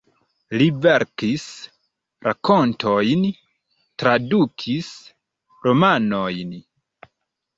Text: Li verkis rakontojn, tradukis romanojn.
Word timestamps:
Li 0.59 0.67
verkis 0.83 1.43
rakontojn, 2.27 3.21
tradukis 4.03 4.89
romanojn. 5.67 6.57